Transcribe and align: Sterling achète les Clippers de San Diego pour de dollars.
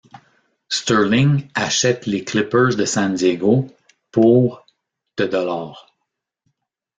Sterling 0.67 1.47
achète 1.55 2.07
les 2.07 2.23
Clippers 2.25 2.75
de 2.75 2.85
San 2.85 3.13
Diego 3.13 3.67
pour 4.11 4.65
de 5.17 5.27
dollars. 5.27 5.93